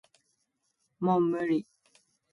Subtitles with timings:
[0.99, 1.67] もう無理